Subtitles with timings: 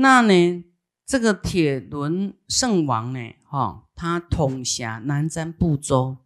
[0.00, 0.64] 那呢，
[1.04, 6.18] 这个铁轮圣王呢，哈，他统辖南瞻部洲，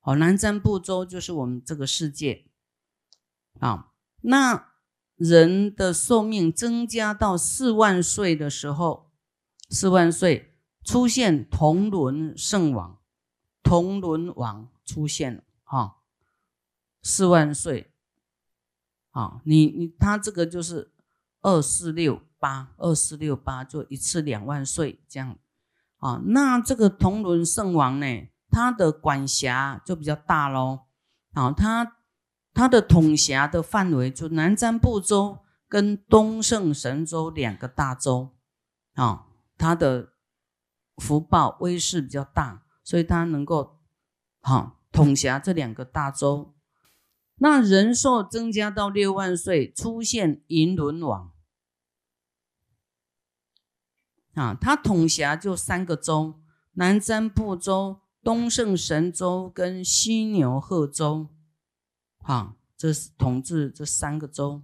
[0.00, 2.46] 哦，南瞻部洲就是我们这个世界，
[3.60, 4.72] 啊，那
[5.14, 9.12] 人的寿命增加到四万岁的时候，
[9.68, 12.98] 四万岁出现铜轮圣王，
[13.62, 15.98] 铜轮王出现了，哈，
[17.00, 17.92] 四万岁，
[19.12, 20.92] 啊，你你他这个就是
[21.42, 22.22] 二四六。
[22.40, 25.36] 八二四六八就一次两万岁这样
[25.98, 30.86] 啊，那这个铜轮圣王呢，他的管辖就比较大喽
[31.34, 31.98] 啊，他
[32.54, 38.34] 他的统辖的范围就南瞻部洲跟东胜神州两个大洲
[38.94, 39.26] 啊，
[39.56, 40.14] 他的
[40.96, 43.78] 福报威势比较大，所以他能够
[44.40, 46.54] 好统辖这两个大洲。
[47.42, 51.30] 那人寿增加到六万岁，出现银轮王。
[54.34, 56.40] 啊，他统辖就三个州：
[56.72, 61.28] 南瞻部洲、东胜神州跟西牛贺州。
[62.18, 64.62] 啊，这是统治这三个州。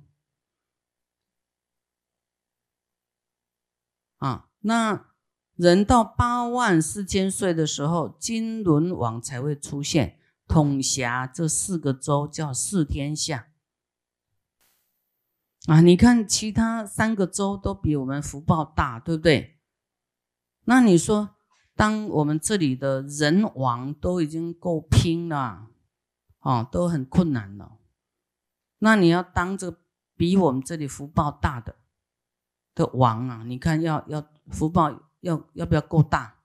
[4.19, 5.09] 啊，那
[5.57, 13.49] 人到八万四千岁的时候，金轮王才会出现，统辖这四个州，叫四天下。
[15.67, 19.56] 啊，你看其他三个州都比我们福报大，对不对？
[20.69, 21.37] 那你说，
[21.75, 25.69] 当我们这里的人王都已经够拼了，
[26.41, 27.79] 哦，都很困难了，
[28.79, 29.77] 那你要当这
[30.17, 31.77] 比我们这里福报大的
[32.75, 33.43] 的王啊？
[33.45, 36.37] 你看要要福报要要不要够大？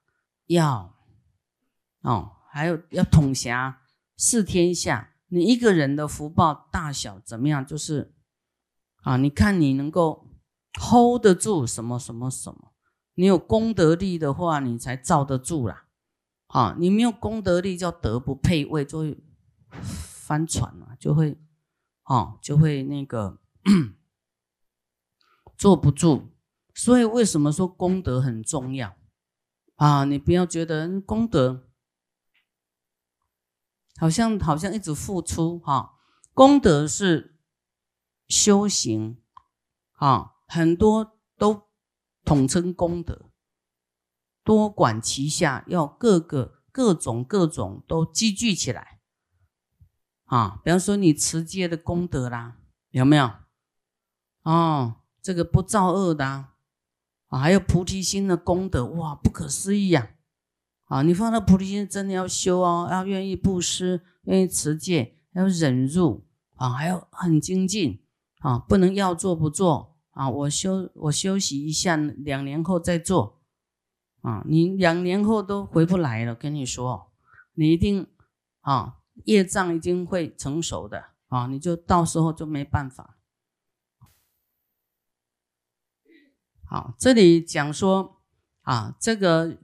[0.45, 0.95] 要，
[2.01, 3.81] 哦，还有要统辖
[4.17, 7.65] 四天下，你一个人的福报大小怎么样？
[7.65, 8.13] 就是
[9.01, 10.27] 啊，你看你能够
[10.79, 12.70] hold 得住什么什么什么。
[13.15, 15.87] 你有功德力的话，你才罩得住啦。
[16.47, 19.23] 啊，你没有功德力，叫德不配位，就会
[19.69, 21.37] 翻船嘛，就会，
[22.05, 23.39] 哦，就会那个
[25.57, 26.31] 坐不住。
[26.73, 28.95] 所以为什么说功德很重要
[29.75, 30.05] 啊？
[30.05, 31.69] 你不要觉得功德
[33.97, 35.99] 好像好像一直付出哈，
[36.33, 37.37] 功德是
[38.27, 39.21] 修行
[39.93, 41.70] 啊，很多都。
[42.31, 43.29] 统称功德，
[44.45, 49.01] 多管齐下，要各个各种各种都积聚起来
[50.27, 50.61] 啊。
[50.63, 52.55] 比方说你持戒的功德啦，
[52.91, 53.29] 有没有？
[54.43, 60.11] 哦，这个不造恶的啊，还有菩提心的功德，哇，不可思议呀！
[60.85, 66.25] 啊，你放到菩提心真的要修哦，要愿意布施，愿意持戒，要忍辱
[66.55, 68.01] 啊，还要很精进
[68.39, 69.90] 啊，不能要做不做。
[70.11, 73.41] 啊，我休我休息一下，两年后再做。
[74.21, 77.11] 啊，你两年后都回不来了，跟你说，
[77.53, 78.05] 你一定
[78.59, 83.17] 啊，业障已经会成熟的啊，你就到时候就没办法。
[86.63, 88.21] 好，这里讲说
[88.61, 89.57] 啊，这个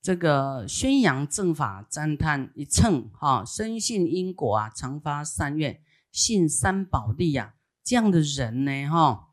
[0.00, 9.31] 这个宣扬正法，赞叹一乘哈，深信因果啊，常发善愿，信三宝力呀，这样的人呢，哈。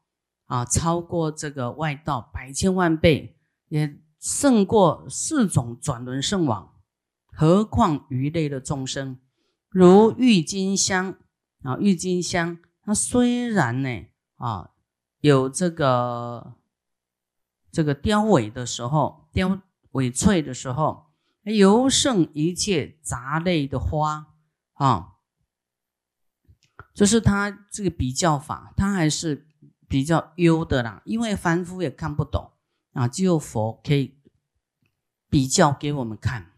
[0.50, 3.38] 啊，超过这个外道百千万倍，
[3.68, 6.74] 也胜过四种转轮圣王。
[7.28, 9.20] 何况鱼类的众生，
[9.70, 11.16] 如郁金香
[11.62, 14.72] 啊，郁金香，它虽然呢啊
[15.20, 16.56] 有这个
[17.72, 19.62] 这个凋萎的时候，凋
[19.92, 21.12] 萎翠的时候，
[21.44, 24.34] 尤胜一切杂类的花
[24.74, 25.18] 啊，
[26.96, 29.46] 就是它这个比较法，它还是。
[29.90, 32.52] 比较优的啦，因为凡夫也看不懂
[32.94, 34.16] 啊，只有佛可以
[35.30, 36.52] 比较给我们看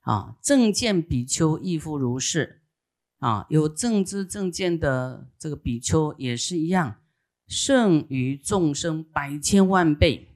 [0.00, 0.36] 啊。
[0.42, 2.62] 正见比丘亦复如是
[3.20, 6.96] 啊，有正知正见的这个比丘也是一样，
[7.46, 10.28] 胜于众生百千万倍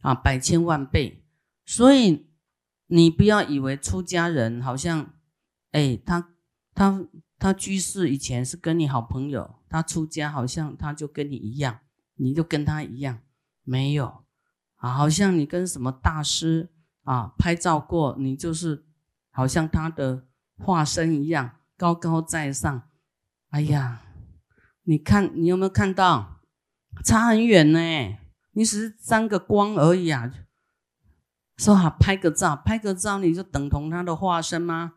[0.00, 1.24] 啊，百千万倍。
[1.66, 2.26] 所以
[2.86, 5.12] 你不要以为出家人好像，
[5.72, 6.30] 哎，他
[6.72, 7.04] 他
[7.38, 9.56] 他居士以前是跟你好朋友。
[9.72, 11.80] 他出家好像他就跟你一样，
[12.16, 13.20] 你就跟他一样，
[13.64, 14.26] 没有
[14.76, 14.92] 啊？
[14.92, 16.70] 好像你跟什么大师
[17.04, 18.84] 啊拍照过，你就是
[19.30, 20.26] 好像他的
[20.58, 22.90] 化身一样，高高在上。
[23.48, 24.02] 哎呀，
[24.82, 26.42] 你看你有没有看到？
[27.02, 28.18] 差很远呢，
[28.50, 30.30] 你只是沾个光而已啊。
[31.56, 34.92] 说好拍个照，拍个照你就等同他的化身吗？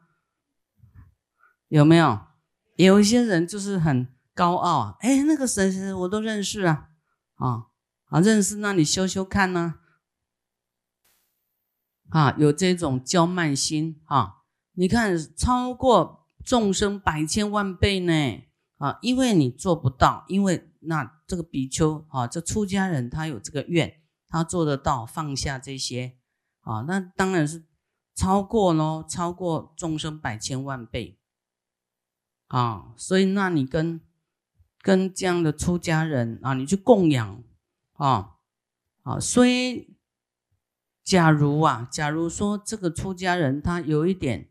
[1.70, 2.20] 有没有？
[2.76, 4.14] 有一些人就是很。
[4.36, 4.98] 高傲啊！
[5.00, 6.90] 哎，那个谁谁我都认识啊！
[7.36, 7.68] 啊，
[8.10, 9.76] 啊，认识那你修修看呢？
[12.10, 14.44] 啊，有这种娇慢心啊，
[14.74, 18.44] 你看超过众生百千万倍呢
[18.78, 26.18] 啊，因为你做不到，因为那这个比丘啊，这出家人他有这个愿，他做得到放下这些
[26.60, 27.66] 啊，那当然是
[28.14, 31.18] 超过咯，超过众生百千万倍
[32.48, 34.00] 啊，所以那你跟
[34.86, 37.44] 跟这样的出家人啊，你去供养
[37.94, 38.36] 啊
[39.02, 39.90] 啊，虽。
[41.04, 44.50] 假如啊，假如说这个出家人他有一点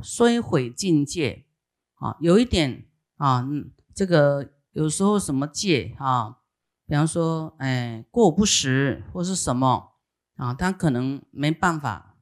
[0.00, 1.44] 衰毁境界
[1.94, 2.86] 啊，有一点
[3.16, 3.44] 啊，
[3.92, 6.38] 这个有时候什么戒啊，
[6.86, 9.94] 比方说哎过不食或是什么
[10.36, 12.16] 啊，他可能没办法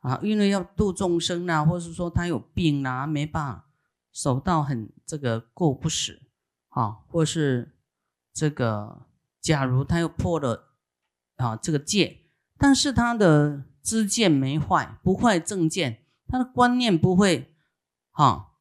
[0.00, 3.68] 啊，因为要度众生啊，或是说他有病啊，没办法
[4.10, 6.20] 守到很这个过不食
[6.70, 7.76] 啊，或是
[8.32, 9.06] 这个
[9.40, 10.74] 假如他又破了
[11.36, 12.16] 啊这个戒。
[12.62, 17.54] 但是他的知见没坏，不坏正见，他的观念不会，
[18.10, 18.58] 哈，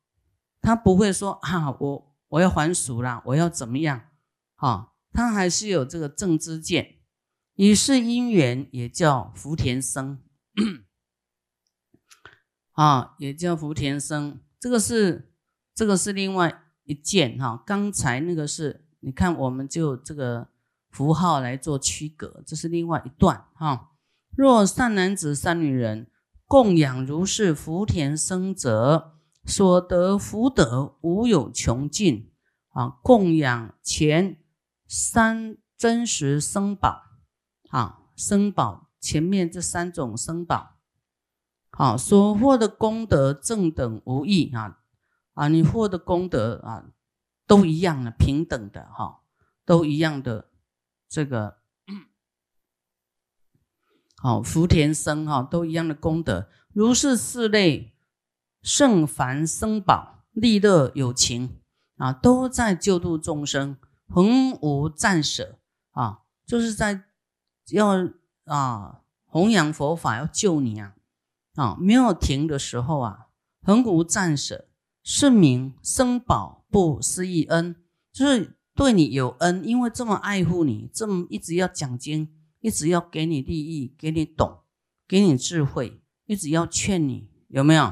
[0.61, 4.09] 他不会说啊，我我要还俗啦，我要怎么样，
[4.56, 7.00] 哈，他还是有这个正知见，
[7.56, 10.23] 以是因缘也叫福田生，
[12.71, 15.33] 啊，也叫福田生，这个是
[15.75, 20.47] 这个是另外一件哈，刚才那个是你看我们就这个
[20.89, 23.91] 符号来做区隔，这是另外一段哈。
[24.36, 26.07] 若善男子、善女人
[26.47, 29.13] 供养如是福田生者，
[29.45, 32.31] 所得福德无有穷尽
[32.69, 32.97] 啊！
[33.03, 34.38] 供养前
[34.88, 37.03] 三真实生宝
[37.69, 40.77] 啊，生宝前面这三种生宝，
[41.69, 44.79] 好所获的功德正等无异啊
[45.39, 45.47] 啊！
[45.47, 46.83] 你获得功德啊
[47.47, 49.21] 都一样的，平等的哈，
[49.63, 50.50] 都一样的
[51.07, 51.59] 这个。
[54.18, 57.94] 好，福田生哈都一样的功德，如是四类
[58.62, 61.62] 圣凡生宝利乐有情
[61.95, 63.77] 啊，都在救度众生，
[64.09, 65.57] 恒无暂舍
[65.92, 67.06] 啊，就是在
[67.71, 68.09] 要
[68.44, 70.95] 啊弘扬佛法，要救你啊
[71.56, 73.27] 啊，没有停的时候啊，
[73.63, 74.68] 恒无暂舍，
[75.11, 77.75] 是名生宝不思议恩，
[78.11, 82.29] 就是对你有恩，因为这么爱护你，这么一直要讲经。
[82.59, 84.59] 一直要给你利益，给你懂，
[85.07, 87.91] 给你智慧，一直要劝你，有没有？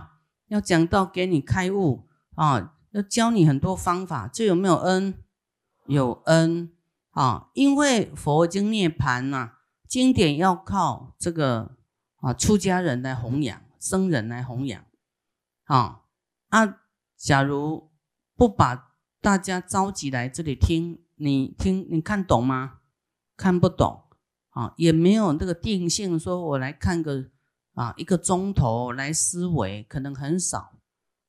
[0.50, 5.16] 要讲到给你开悟啊，要教你很多方法，这有没有恩？
[5.88, 6.72] 有恩
[7.12, 9.54] 啊，因为佛经涅盘呐，
[9.88, 11.78] 经典要靠这个
[12.18, 14.84] 啊出家人来弘扬，僧人来弘扬
[15.64, 16.02] 啊
[16.50, 16.78] 啊，
[17.18, 17.92] 假如
[18.36, 22.80] 不把大家召集来这里听，你听你看懂吗？
[23.36, 24.04] 看不懂。
[24.52, 27.30] 啊，也没有那个定性，说我来看个
[27.74, 30.80] 啊一个钟头来思维，可能很少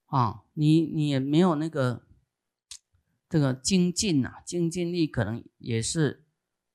[0.07, 0.45] 啊。
[0.55, 2.07] 你你也没有那个
[3.29, 6.25] 这个精进呐，精进力可能也是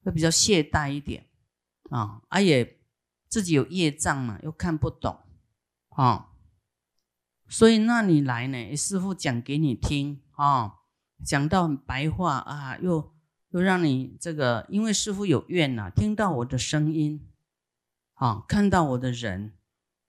[0.03, 1.27] 会比较懈怠一点
[1.89, 2.21] 啊。
[2.27, 2.79] 啊也
[3.27, 5.21] 自己有业障嘛，又看不懂
[5.89, 6.32] 啊，
[7.53, 10.73] 所以那你来呢，师傅讲给你听啊，
[11.23, 13.13] 讲到白话啊，又。
[13.53, 17.23] 又让你这个，因为师傅有愿呐，听到我的声音，
[18.15, 19.53] 啊，看到我的人，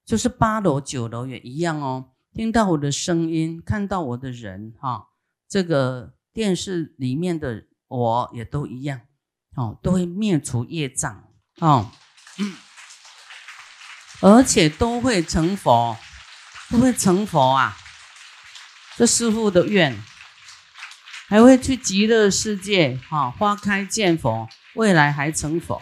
[0.06, 5.08] 就是八楼九楼也一样哦，听到我的声音，看到我的人，哈，
[5.46, 9.02] 这个电视里面的我也都一样，
[9.56, 11.28] 哦，都会灭除业障，
[11.60, 11.90] 哦，
[14.22, 15.94] 而且都会成佛，
[16.70, 17.76] 会不会成佛啊，
[18.96, 20.02] 这师傅的愿。
[21.26, 25.80] 还会去极乐世界，哈，花开见佛，未来还成佛。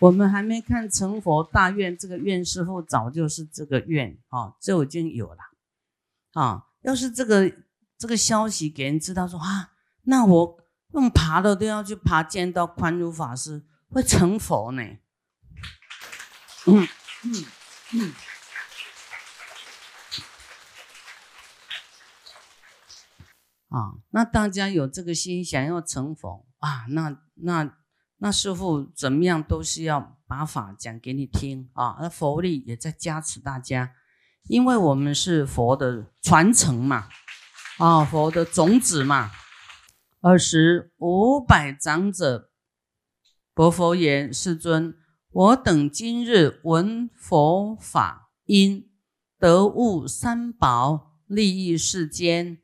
[0.00, 5.38] 我们还没看成佛大愿，这个愿师傅早就是这个愿，啊，就已经有了，
[6.32, 7.50] 啊，要是这个
[7.96, 9.70] 这个消息给人知道，说啊，
[10.02, 10.58] 那我
[10.94, 14.82] 用爬的都要去爬，见到宽如法师会成佛呢。
[16.66, 16.88] 嗯。
[17.24, 17.44] 嗯。
[17.92, 18.14] 嗯。
[23.68, 27.76] 啊，那大家有这个心想要成佛啊，那那
[28.18, 33.92] 那师傅怎么样都是要把法讲给你听啊，那佛力也在加持大家，
[34.44, 37.08] 因为我们是佛的传承嘛，
[37.78, 39.30] 啊，佛的种子嘛。
[40.22, 42.50] 二十五百长者，
[43.54, 44.96] 佛佛言：世尊，
[45.36, 48.88] 我等今日闻佛法音，
[49.38, 52.62] 得悟三宝，利益世间。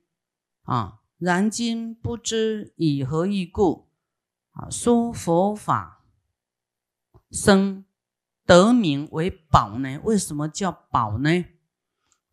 [0.63, 3.91] 啊，然今不知以何意故，
[4.53, 6.07] 啊，说佛法
[7.31, 7.85] 生
[8.47, 10.01] 得名为宝呢？
[10.05, 11.45] 为什么叫宝呢？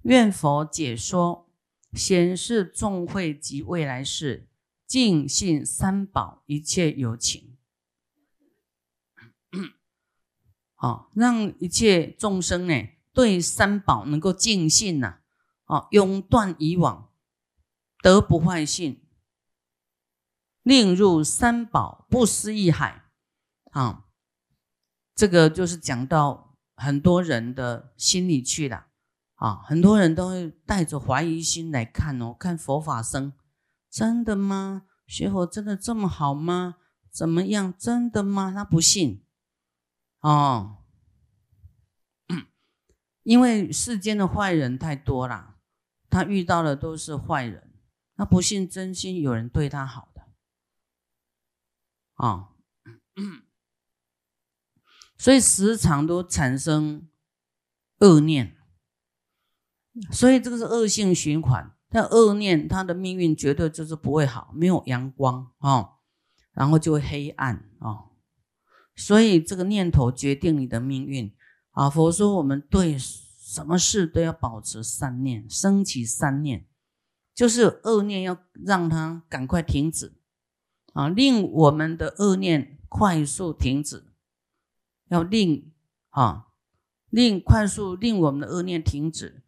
[0.04, 1.50] 愿佛解说，
[1.92, 4.48] 显示众会及未来世，
[4.88, 7.49] 尽信三宝，一切有情。
[10.80, 12.74] 啊，让一切众生呢，
[13.14, 15.20] 对三宝能够尽信呐，
[15.66, 17.10] 啊，永断以往，
[18.02, 19.04] 得不坏信，
[20.64, 23.04] 令入三宝不思议海。
[23.72, 24.06] 啊，
[25.14, 28.88] 这个就是讲到很多人的心里去了。
[29.36, 33.34] 啊，很多人都会带着怀疑心来看哦，看佛法僧，
[33.90, 34.84] 真的吗？
[35.06, 36.76] 学佛真的这么好吗？
[37.12, 37.74] 怎么样？
[37.78, 38.54] 真的吗？
[38.56, 39.26] 他不信。
[40.22, 40.84] 哦，
[43.24, 45.56] 因为世间的坏人太多了，
[46.10, 47.74] 他遇到的都是坏人，
[48.16, 50.28] 他不信真心有人对他好的，
[52.16, 52.50] 啊，
[55.18, 57.10] 所以时常都产生
[58.00, 58.58] 恶念，
[60.12, 61.76] 所以这个是恶性循环。
[61.92, 65.98] 但恶念，他的命运绝对就是不会好，没有阳光啊，
[66.52, 68.09] 然后就会黑暗啊。
[69.00, 71.34] 所以这个念头决定你的命运
[71.72, 71.90] 啊！
[71.90, 76.66] 佛说我们对什么事都要保持善念，升起善念，
[77.34, 80.12] 就是恶念要让它赶快停止
[80.92, 84.04] 啊，令我们的恶念快速停止，
[85.08, 85.72] 要令
[86.10, 86.48] 啊，
[87.10, 89.44] 令快速令我们的恶念停止，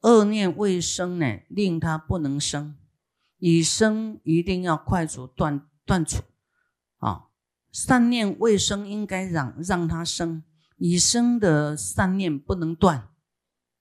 [0.00, 2.74] 恶念未生呢，令它不能生，
[3.36, 6.22] 已生一定要快速断断除
[6.96, 7.24] 啊。
[7.72, 10.42] 善念未生，应该让让它生；
[10.78, 13.08] 已生的善念不能断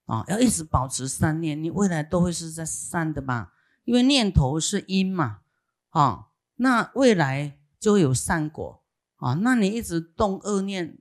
[0.06, 3.54] 啊，要一直保持善念，你未来都会是在善的吧？
[3.84, 5.42] 因为念头是因嘛，
[5.90, 8.84] 啊，那未来就会有善果
[9.18, 9.36] 啊。
[9.36, 10.98] 那你一直动恶念，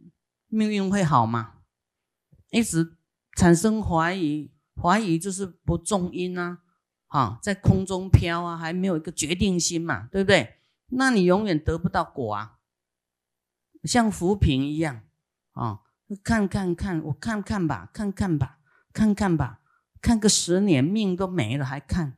[0.49, 1.55] 命运会好吗？
[2.51, 2.97] 一直
[3.37, 6.59] 产生怀疑，怀疑就是不重因啊，
[7.09, 10.61] 啊，在空中飘啊，还没有一个决定心嘛，对不对？
[10.89, 12.54] 那你永远得不到果啊。
[13.85, 15.03] 像浮萍一样
[15.53, 15.83] 啊，
[16.23, 18.59] 看看看，我看看吧，看看吧，
[18.93, 19.61] 看看吧，
[20.01, 22.17] 看个十年命都没了还看，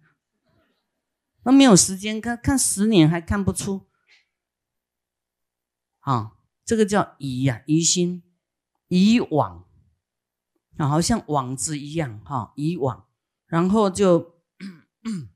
[1.43, 3.87] 那没有时间看看十年还看不出
[6.01, 8.23] 啊，这个叫疑呀，疑心，
[8.89, 9.67] 疑网
[10.77, 13.07] 啊，好像网子一样哈，疑网，
[13.47, 14.37] 然后就。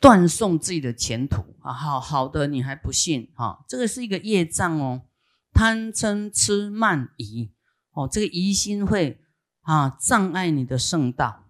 [0.00, 1.72] 断送自己的前途啊！
[1.72, 3.64] 好好的，你还不信哈？
[3.66, 5.08] 这个是一个业障哦，
[5.54, 7.54] 贪嗔痴慢疑
[7.92, 9.24] 哦，这个疑心会
[9.62, 11.46] 啊障碍你的圣道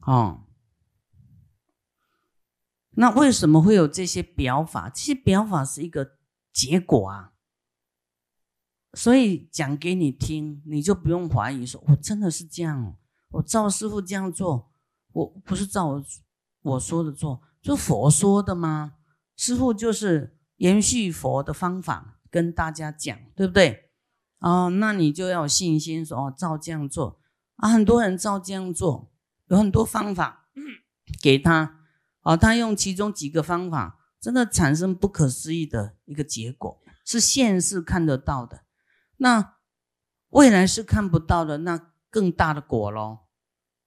[0.00, 0.44] 哦。
[2.90, 4.90] 那为什么会有这些表法？
[4.90, 6.16] 这些表法是一个
[6.52, 7.32] 结果啊，
[8.94, 12.96] 所以讲给你听，你就不用怀疑，说我真的是这样，
[13.28, 14.72] 我照师傅这样做，
[15.12, 16.04] 我不是照我。
[16.60, 18.94] 我说的做，就佛说的吗？
[19.36, 23.90] 师傅就是延续佛的方法跟大家讲，对不对？
[24.40, 27.20] 哦，那你就要有信心，说哦，照这样做
[27.56, 27.68] 啊。
[27.68, 29.10] 很多人照这样做，
[29.48, 30.48] 有很多方法
[31.22, 31.80] 给他，
[32.22, 38.62] 哦，他用其中几个方法，真的产生不可思议的一个结果，是现世看得到的。
[39.16, 39.56] 那
[40.30, 43.20] 未来是看不到的，那更大的果喽。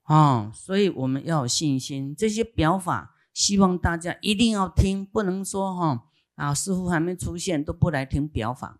[0.05, 2.13] 哦，所以我们要有信心。
[2.13, 6.03] 这些表法，希望大家一定要听，不能说哈
[6.35, 8.79] 啊，师傅还没出现都不来听表法。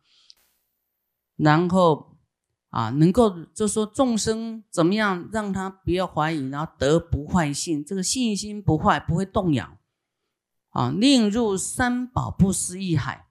[1.35, 2.17] 然后
[2.69, 9.77] 啊，能够就说众生怎么样，让他不要怀疑，然后得不坏信，这个信心不坏，不会动摇
[10.69, 10.89] 啊。
[10.91, 13.27] 令入三宝不思议海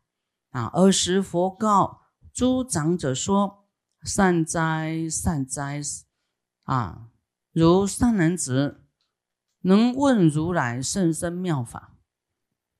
[0.50, 0.66] 啊。
[0.74, 2.00] 尔时佛告
[2.32, 3.64] 诸长者说
[4.04, 5.80] ：“善哉，善哉
[6.64, 7.08] 啊！”
[7.52, 8.79] 如善男子
[9.62, 11.96] 能问如来甚深妙法，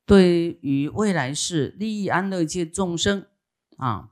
[0.07, 3.27] 对于未来世利益安乐界众生
[3.77, 4.11] 啊，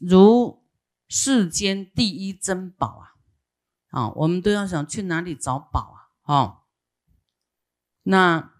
[0.00, 0.62] 如
[1.08, 3.04] 世间第一珍宝啊
[3.90, 6.58] 啊，我们都要想去哪里找宝啊啊？
[8.04, 8.52] 那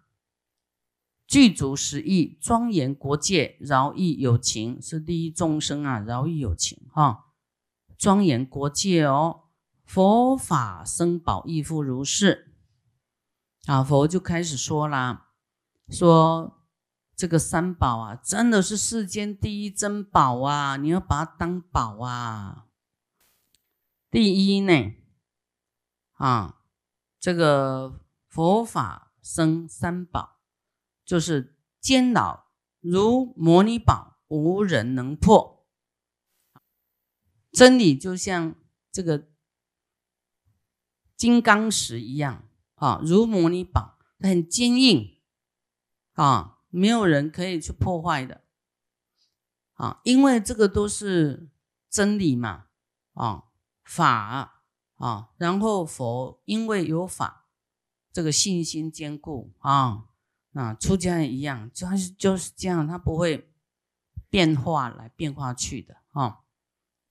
[1.26, 7.26] 具足十亿庄严国界，饶益有情，是利益众生啊，饶益有情哈，
[7.96, 9.40] 庄严国界哦。
[9.84, 12.51] 佛法僧宝亦复如是，
[13.66, 15.30] 啊，佛就开始说啦，
[15.88, 16.66] 说
[17.14, 22.66] 这个三宝啊，真的是世间第一珍宝啊，你要把它当宝啊。
[24.10, 24.94] 第一呢，
[26.14, 26.62] 啊，
[27.20, 30.40] 这个佛法生三宝，
[31.04, 32.46] 就是坚牢
[32.80, 35.66] 如摩尼宝，无人能破。
[37.52, 38.56] 真理就像
[38.90, 39.28] 这个
[41.16, 42.48] 金刚石一样
[42.82, 45.20] 啊，如摩尼宝，很坚硬
[46.14, 48.42] 啊，没有人可以去破坏的
[49.74, 51.48] 啊，因为这个都是
[51.88, 52.64] 真理嘛
[53.14, 53.44] 啊，
[53.84, 54.64] 法
[54.96, 57.46] 啊，然后佛因为有法，
[58.12, 60.06] 这个信心坚固啊，
[60.54, 63.52] 啊，出家也一样，就是就是这样，他不会
[64.28, 66.40] 变化来变化去的啊。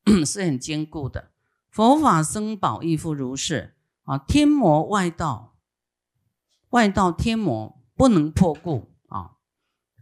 [0.26, 1.32] 是很坚固的，
[1.70, 4.18] 佛法僧宝亦复如是啊。
[4.18, 5.51] 天魔外道，
[6.72, 9.38] 外道天魔不能破故啊。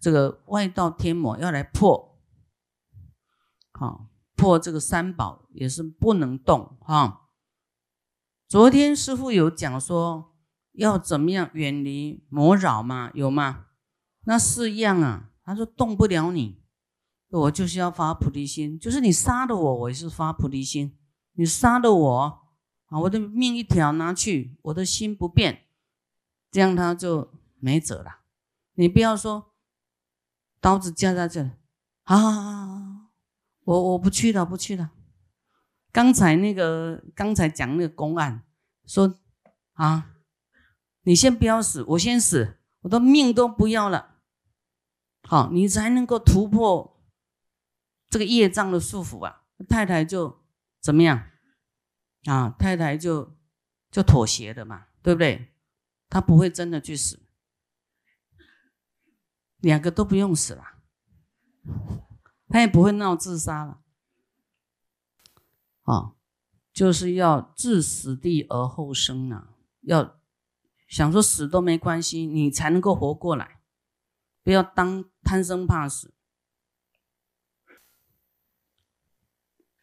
[0.01, 2.17] 这个外道天魔要来破，
[3.73, 7.27] 好破这个三宝也是不能动哈。
[8.47, 10.33] 昨天师傅有讲说
[10.71, 13.11] 要怎么样远离魔扰吗？
[13.13, 13.65] 有吗？
[14.23, 16.59] 那四样啊，他说动不了你。
[17.31, 20.97] 我就是要发菩提心，就是你杀了我，我也是发菩提心。
[21.33, 22.41] 你杀了我
[22.87, 25.67] 啊，我的命一条拿去，我的心不变，
[26.51, 28.19] 这样他就没辙了。
[28.73, 29.53] 你不要说
[30.59, 31.51] 刀子架在这里，
[32.03, 33.11] 好好好好，
[33.65, 34.91] 我我不去了，不去了。
[35.91, 38.43] 刚才那个刚才讲那个公案，
[38.85, 39.19] 说
[39.73, 40.15] 啊，
[41.03, 44.15] 你先不要死，我先死，我的命都不要了，
[45.23, 46.95] 好，你才能够突破。
[48.09, 50.41] 这个业障的束缚啊，太太就
[50.81, 51.29] 怎么样
[52.25, 52.49] 啊？
[52.57, 53.37] 太太就
[53.91, 55.53] 就妥协了嘛，对不对？
[56.09, 57.19] 他不会真的去死，
[59.59, 60.63] 两个都不用死了，
[62.47, 63.81] 他也不会闹自杀了。
[65.83, 66.15] 啊，
[66.73, 69.55] 就是要置死地而后生啊！
[69.81, 70.19] 要
[70.87, 73.61] 想说死都没关系，你才能够活过来，
[74.43, 76.13] 不要当贪生怕死。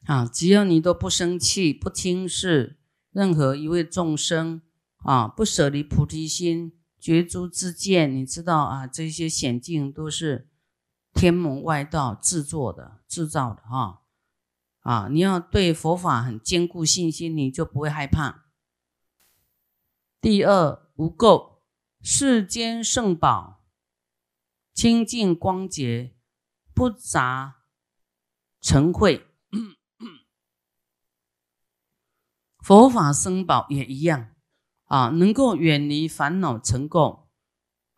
[0.04, 2.78] 啊，只要你都不生气、不轻视
[3.10, 4.62] 任何一位众生
[5.06, 10.50] 啊，不舍离菩提心、觉诸自见，你知道啊，这些险境都是
[11.14, 14.02] 天魔外道制作的、制造的哈。
[14.80, 18.46] 啊，你要对佛法很坚固信心，你就不会害怕。
[20.20, 21.60] 第二，无垢，
[22.02, 23.64] 世间圣宝，
[24.74, 26.16] 清净光洁，
[26.74, 27.62] 不杂
[28.60, 29.22] 尘秽。
[32.58, 34.34] 佛法僧宝也一样
[34.86, 37.26] 啊，能够远离烦恼尘垢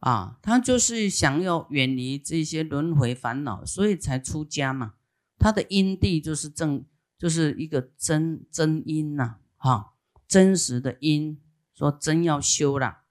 [0.01, 4.95] 啊，他就是想要远离这些轮回烦恼，所以才出家嘛。
[5.39, 6.85] 他的因地就是正，
[7.17, 9.95] 就是一个真真因呐，哈，
[10.27, 11.41] 真实的因，
[11.75, 13.05] 说真要修了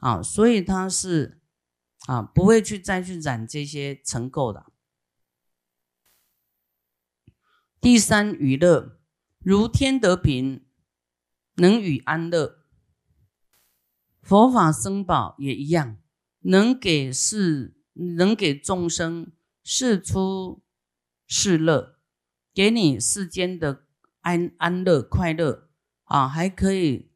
[0.00, 1.40] 啊，所以他是
[2.06, 4.66] 啊，不会去再去染这些尘垢的。
[7.80, 8.98] 第三娱乐，
[9.40, 10.64] 如天得平。
[11.60, 12.57] 能与安乐，
[14.28, 15.96] 佛法僧宝也一样，
[16.40, 19.32] 能给世，能给众生
[19.64, 20.62] 世出
[21.26, 21.98] 世乐，
[22.52, 23.86] 给你世间的
[24.20, 25.70] 安安乐快乐
[26.04, 27.10] 啊，还可以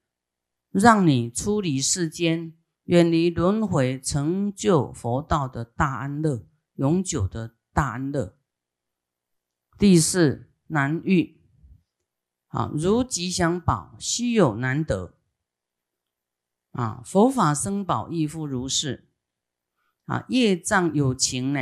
[0.71, 6.47] 让你出离世间，远离轮回，成就佛道的大安乐，
[6.77, 8.39] 永久的大安乐。
[9.77, 11.43] 第四难遇。
[12.47, 15.19] 啊，如吉祥宝，稀有难得。
[16.73, 19.09] 啊，佛法僧宝亦复如是。
[20.07, 21.61] 啊，业障有情呢，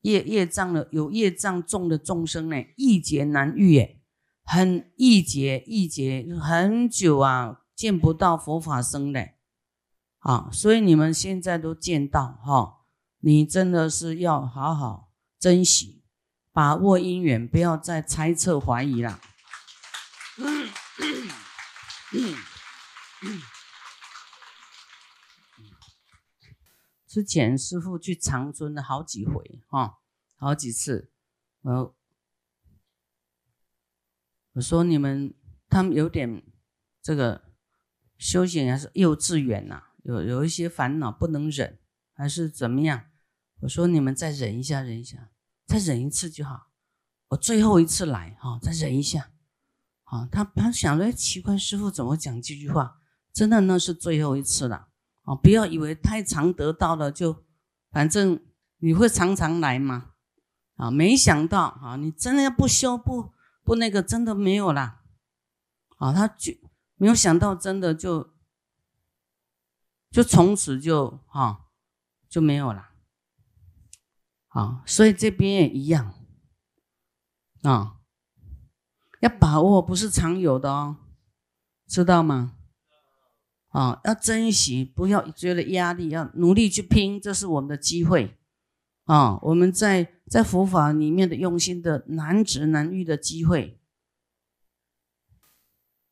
[0.00, 4.00] 业业障的有业障重的众生呢，易劫难遇耶，
[4.42, 9.28] 很易劫易劫，很久啊，见不到佛法僧的。
[10.20, 12.86] 啊，所以你们现在都见到哈，
[13.20, 16.02] 你真的是要好好珍惜，
[16.50, 19.20] 把握因缘，不要再猜测怀疑了。
[27.08, 29.98] 之前师傅去长春了好几回哈，
[30.36, 31.10] 好几次，
[31.62, 31.94] 呃，
[34.52, 35.34] 我说你们
[35.70, 36.42] 他们有点
[37.00, 37.50] 这个
[38.18, 41.78] 修行还是幼稚园呐，有有一些烦恼不能忍，
[42.12, 43.06] 还是怎么样？
[43.60, 45.30] 我说你们再忍一下，忍一下，
[45.64, 46.68] 再忍一次就好。
[47.28, 49.30] 我最后一次来哈，再忍一下。
[50.04, 53.00] 啊，他他想着奇怪，师傅怎么讲这句话？
[53.32, 54.87] 真的那是最后一次了
[55.28, 55.34] 啊！
[55.34, 57.44] 不要以为太常得到了就，
[57.90, 58.42] 反正
[58.78, 60.12] 你会常常来嘛。
[60.76, 65.02] 啊，没想到啊，你真的要不修不不那个，真的没有啦。
[65.98, 66.54] 啊，他就
[66.94, 68.32] 没有想到，真的就
[70.10, 71.66] 就从此就哈
[72.28, 72.88] 就没有了。
[74.48, 76.14] 啊，所以这边也一样
[77.62, 77.98] 啊，
[79.20, 80.96] 要把握，不是常有的哦，
[81.86, 82.54] 知道吗？
[83.68, 88.38] 啊，要珍惜，不要觉得压力，要努力去拼，这是我们的机会
[89.04, 89.38] 啊！
[89.42, 93.78] 我们在在佛法里面的用心的难值难遇的机会，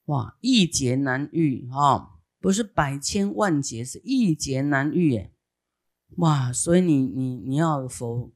[0.04, 2.18] 哇，一劫难遇啊！
[2.40, 5.32] 不是百千万劫，是一劫难遇耶！
[6.16, 8.32] 哇，所以你你你要佛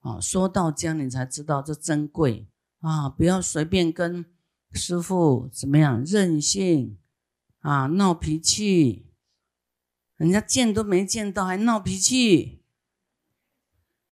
[0.00, 2.48] 啊，说到家你才知道这珍贵
[2.80, 3.10] 啊！
[3.10, 4.24] 不要随便跟
[4.72, 6.98] 师傅怎么样任性。
[7.64, 9.06] 啊，闹脾气，
[10.18, 12.63] 人家见都没见到，还闹脾气，